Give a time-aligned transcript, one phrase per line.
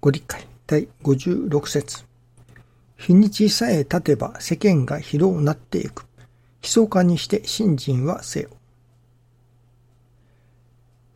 [0.00, 2.04] ご理解第56節
[2.98, 6.06] 日にちさえ経てば世間が広うなっていく。
[6.62, 8.50] 密かにして信心はせよ。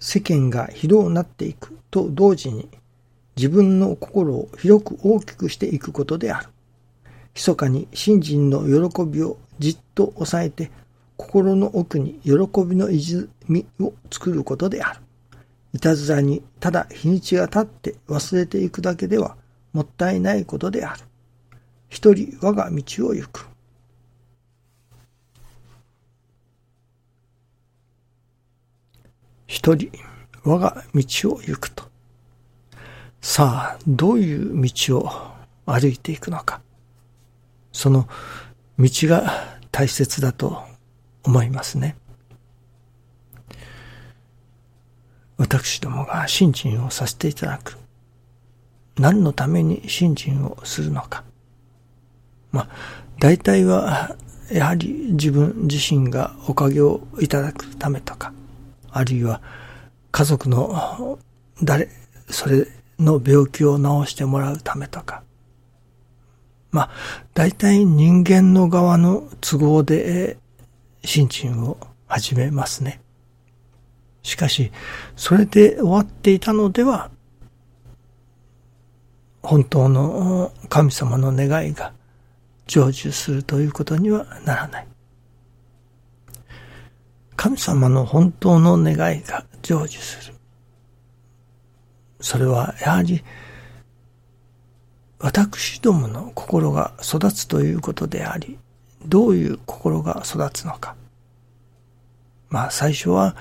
[0.00, 2.68] 世間が広うなっていくと同時に
[3.36, 6.48] 自分の心を広く大きくしていくことである。
[7.36, 10.72] 密かに信心の喜びをじっと抑えて
[11.16, 12.32] 心の奥に喜
[12.64, 13.28] びの泉
[13.78, 15.01] を作ることである。
[15.74, 19.36] いたずらにただ日にちが経って忘れていくだけでは
[19.72, 21.00] もったいないことである。
[21.88, 23.46] 一人我が道を行く。
[29.46, 29.90] 一人
[30.44, 31.02] 我が道
[31.34, 31.84] を行くと。
[33.20, 35.10] さあ、どういう道を
[35.66, 36.60] 歩いていくのか。
[37.72, 38.08] その
[38.78, 40.62] 道が大切だと
[41.22, 41.96] 思いますね。
[45.36, 47.78] 私どもが信心をさせていただく。
[48.96, 51.24] 何のために信心をするのか。
[52.50, 52.68] まあ、
[53.18, 54.16] 大体は、
[54.52, 58.32] やはり自分自身がおかげをいただくためとか、
[58.90, 59.40] あるいは
[60.10, 61.18] 家族の
[61.62, 61.88] 誰、
[62.28, 62.66] それ
[62.98, 65.22] の病気を治してもらうためとか、
[66.70, 66.90] まあ、
[67.34, 70.38] 大体人間の側の都合で、
[71.04, 73.00] 心身を始めますね。
[74.22, 74.72] しかし、
[75.16, 77.10] それで終わっていたのでは、
[79.42, 81.92] 本当の神様の願いが
[82.68, 84.86] 成就するということにはならない。
[87.34, 90.34] 神様の本当の願いが成就する。
[92.20, 93.24] それはやはり
[95.18, 98.58] 私どもの心が育つということであり、
[99.06, 100.96] どういう心が育つのか。
[102.48, 103.36] まあ最初は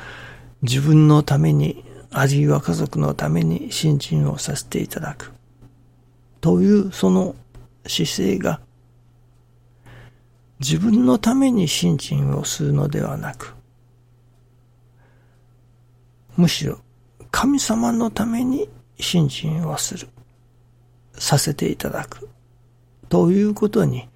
[0.62, 5.32] 自分のために、あるいは家族のために信心をさせていただく。
[6.40, 7.36] というその
[7.88, 8.62] 姿勢が、
[10.60, 13.56] 自分のために信心をするのではなく、
[16.38, 16.80] むしろ
[17.32, 18.70] 神様のために
[19.00, 20.10] 信心をする、
[21.14, 22.30] させていただく、
[23.10, 24.08] ということに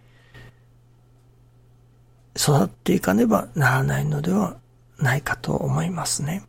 [2.37, 4.57] 育っていかねばならないのでは
[4.99, 6.43] ないかと思いますね。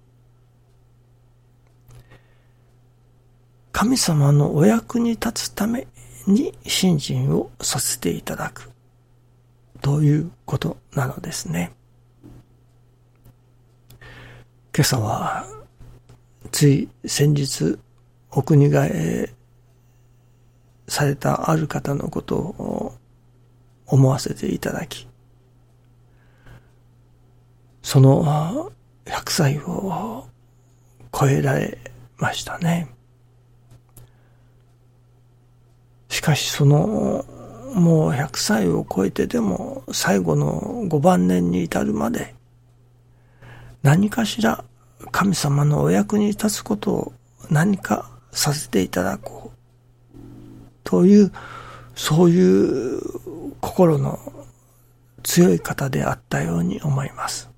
[3.73, 5.87] 神様のお役に立つため
[6.27, 8.71] に信心をさせていただく
[9.83, 11.73] ということなのですね。
[14.75, 15.47] 今朝は
[16.53, 17.79] つい先日
[18.31, 19.35] お国替え
[20.89, 22.95] されたある方のことを
[23.87, 25.07] 思わせていただき、
[27.87, 28.73] その
[29.05, 30.27] 100歳を
[31.17, 31.79] 超えられ
[32.17, 32.89] ましたね。
[36.09, 37.25] しかしその
[37.77, 42.35] もう100歳を超えてでも最後の5晩年に至るまで
[43.85, 44.65] 何かしら
[45.13, 47.13] 神様のお役に立つことを
[47.51, 50.21] 何かさせていただこう
[50.83, 51.33] という
[51.95, 53.01] そういう
[53.61, 54.19] 心の
[55.23, 57.56] 強い方であったように思います。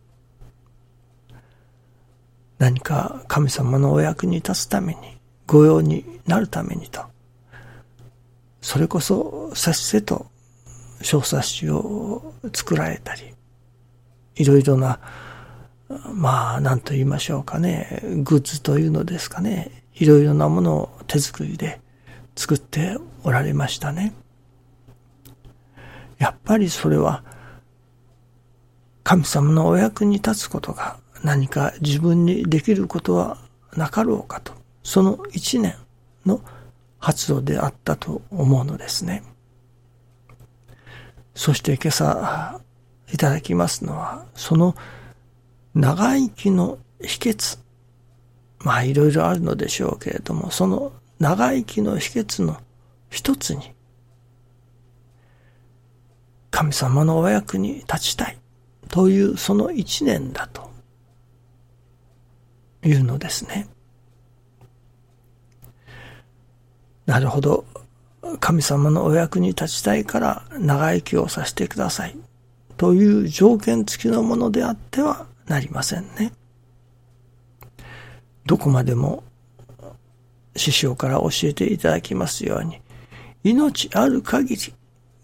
[2.58, 7.02] 何か神様のお役に立つために、御用になるためにと、
[8.60, 10.26] それこそさっせと
[11.02, 13.34] 小冊子を作られたり、
[14.34, 14.98] いろいろな、
[16.12, 21.80] まあ、何と言いましょうかね、グッズというのですかね、いろいろなものを手作りで
[22.36, 24.12] 作っておられましたね。
[26.18, 27.22] やっぱりそれは、
[29.04, 33.38] 神様のお役に立つことが何か自分にできることは
[33.76, 34.52] なかろうかと、
[34.82, 35.74] その一年
[36.24, 36.40] の
[36.98, 39.22] 発動であったと思うのですね。
[41.34, 42.60] そして今朝
[43.12, 44.74] いただきますのは、その
[45.74, 47.58] 長生きの秘訣。
[48.60, 52.56] まあいろいろあるのでしょうけれども、その長生きの秘訣の
[53.10, 53.72] 一つに、
[56.50, 58.38] 神様のお役に立ちたい
[58.88, 60.67] というその一年だと
[62.88, 63.68] いうのですね。
[67.06, 67.64] なるほど。
[68.40, 72.16] 神様のお役に立ちたいから長生きをさせてください。
[72.76, 76.32] という条件付きのものであってはなりませんね。
[78.46, 79.22] どこまでも
[80.56, 82.80] 師匠から教えていただきますように、
[83.44, 84.74] 命ある限り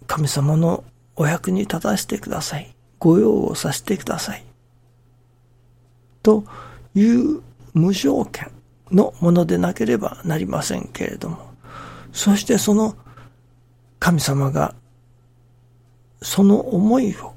[0.06, 0.84] 神様の
[1.16, 2.74] お役に立たせてください。
[2.98, 4.44] 御用をさせてください。
[6.22, 6.44] と
[6.94, 7.42] いう
[7.74, 8.50] 無条件
[8.90, 11.54] のものでなければなりませんけれども、
[12.12, 12.96] そしてその
[13.98, 14.74] 神様が、
[16.22, 17.34] その思いを、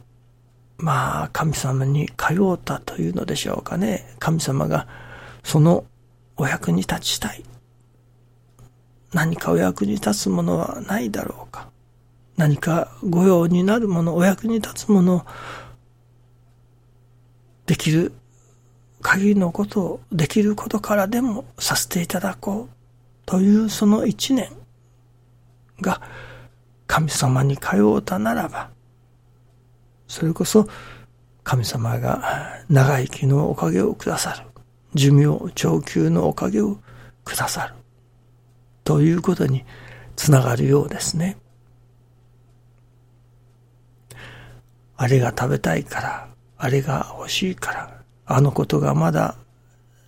[0.78, 4.06] まあ、神様に通うたというのでしょうかね。
[4.20, 4.88] 神様が、
[5.44, 5.86] その
[6.36, 7.44] お役に立ちたい。
[9.14, 11.70] 何かお役に立つものはないだろうか。
[12.36, 15.26] 何か御用になるもの、お役に立つもの、
[17.66, 18.14] できる
[19.02, 22.76] 限りのことを、できることからでもさせていただこう
[23.26, 24.52] というその一年
[25.82, 26.02] が
[26.88, 28.70] 神様に通うたならば、
[30.08, 30.68] それこそ
[31.44, 34.48] 神様が長生きのおかげをくださる。
[34.94, 36.80] 寿命、長久のおかげを
[37.24, 37.74] くださる。
[38.84, 39.66] ということに
[40.16, 41.38] つながるようですね。
[44.96, 47.97] あれが食べたいから、あれが欲しいから、
[48.28, 49.36] あのことがまだ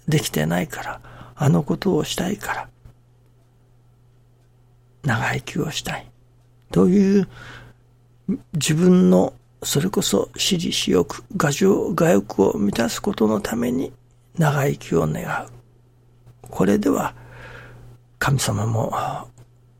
[0.07, 1.01] できてないから、
[1.36, 2.69] あのことをしたいから、
[5.04, 6.06] 長生きをしたい。
[6.71, 7.27] という
[8.54, 9.33] 自分の
[9.63, 13.92] それこそ私利私欲、画情、画欲を満たすことのために
[14.38, 15.48] 長生きを願う。
[16.42, 17.16] これでは
[18.19, 18.94] 神様も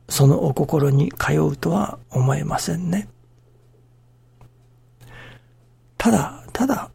[0.08, 3.08] そのお心に通うとは思えませんね。
[5.96, 6.90] ただ、ただ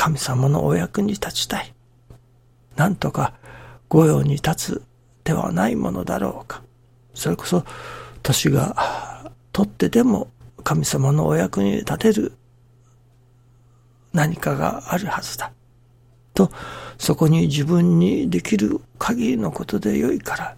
[0.00, 1.74] 神様のお役に立ちたい。
[2.74, 3.34] なんとか
[3.90, 4.82] 御用に立つ
[5.24, 6.62] ではないものだろうか。
[7.12, 7.64] それこそ
[8.22, 10.30] 年が取ってでも
[10.64, 12.32] 神様のお役に立てる
[14.14, 15.52] 何かがあるはずだ。
[16.32, 16.50] と、
[16.96, 20.56] そこに自分にできる限りのことでよいから、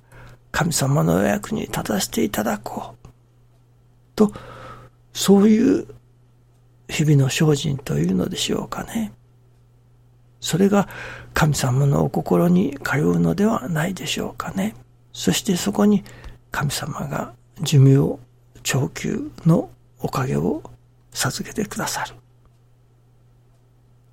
[0.53, 3.09] 神様のお役に立たせていただこう。
[4.15, 4.33] と、
[5.13, 5.89] そういう
[6.89, 9.13] 日々の精進というのでしょうかね。
[10.43, 10.89] それが
[11.33, 14.75] 神様のお心に通うのではないでしょうかね。
[15.13, 16.05] そしてそこに
[16.51, 18.19] 神様が寿命、
[18.65, 20.63] 長久のおかげを
[21.13, 22.17] 授けてくださる。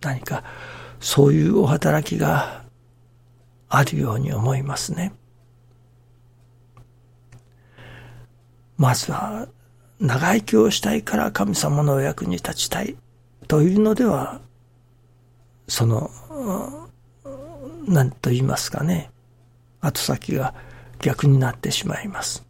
[0.02, 0.44] 何か
[1.00, 2.64] そういうお働きが
[3.68, 5.14] あるように思いますね。
[8.78, 9.48] まずは
[10.00, 12.96] 長生きをしたいから神様のお役に立ちたい
[13.48, 14.42] というのでは、
[15.70, 16.12] その、
[17.88, 19.12] 何と言いますかね、
[19.82, 20.54] 後先が
[21.00, 22.46] 逆になってしまいます。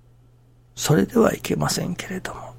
[0.75, 2.55] それではいけませんけれども、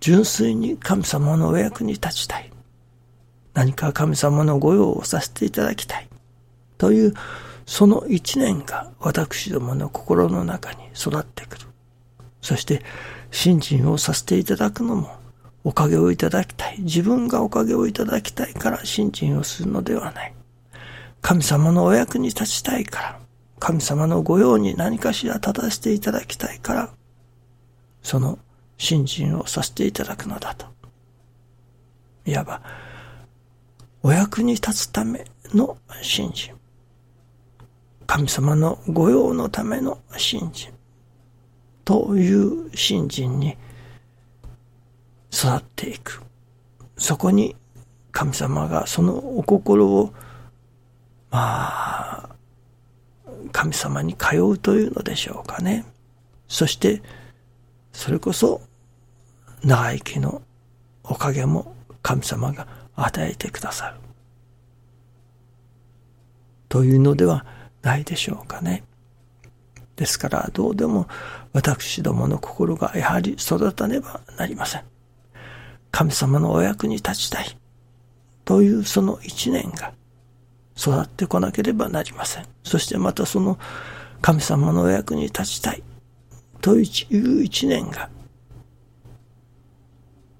[0.00, 2.52] 純粋に神様のお役に立ちたい。
[3.54, 6.08] 何か神様の御用をさせていただきたい。
[6.76, 7.14] という、
[7.66, 11.66] その一年が私どもの心の中に育ってくる。
[12.40, 12.82] そして、
[13.30, 15.17] 信心をさせていただくのも、
[15.64, 16.80] おかげをいただきたい。
[16.80, 20.34] 自分がおかげをいただきたいから信心をするのではない。
[21.20, 23.20] 神様のお役に立ちたいから、
[23.58, 26.90] 神様の御用に何かしら立たせていただきたいから、
[28.02, 28.38] その
[28.76, 30.66] 信心をさせていただくのだと。
[32.24, 32.62] いわば、
[34.02, 36.54] お役に立つための信心。
[38.06, 40.72] 神様の御用のための信心。
[41.84, 43.56] という信心に
[45.38, 46.22] 育っていく。
[46.96, 47.54] そこに
[48.10, 50.12] 神様がそのお心を、
[51.30, 52.28] まあ、
[53.52, 55.84] 神様に通うというのでしょうかね。
[56.48, 57.02] そして、
[57.92, 58.60] それこそ、
[59.62, 60.42] 長生きの
[61.04, 63.96] おかげも神様が与えてくださる。
[66.68, 67.46] というのでは
[67.82, 68.82] ないでしょうかね。
[69.94, 71.06] ですから、どうでも
[71.52, 74.97] 私どもの心がやはり育たねばなりません。
[75.90, 77.56] 神様のお役に立ちたい。
[78.44, 79.92] というその一年が
[80.76, 82.46] 育ってこなければなりません。
[82.62, 83.58] そしてまたその
[84.22, 85.82] 神様のお役に立ちたい。
[86.60, 86.82] とい
[87.38, 88.08] う一年が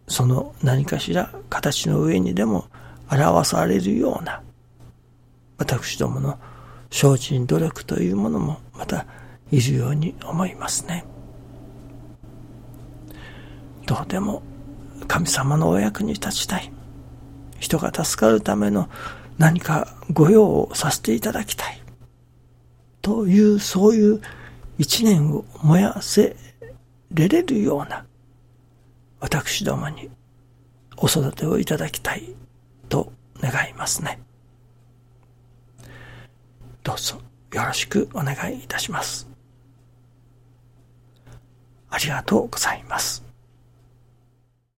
[0.09, 2.67] その何かしら形の上にでも
[3.11, 4.43] 表されるような
[5.59, 6.39] 私どもの
[6.91, 9.07] 精進努力というものもまた
[9.51, 11.05] いるように思いますね。
[13.87, 14.43] どうでも
[15.07, 16.73] 神様のお役に立ちたい。
[17.59, 18.89] 人が助かるための
[19.37, 21.83] 何か御用をさせていただきたい。
[23.03, 24.21] という、そういう
[24.79, 26.37] 一年を燃やせ
[27.11, 28.05] れれるような
[29.21, 30.11] 私どもに
[30.97, 32.35] お育てをいただきたい
[32.89, 34.21] と願いますね。
[36.83, 37.21] どうぞ
[37.53, 39.29] よろしくお願いいたします。
[41.91, 43.28] ありがとうございます。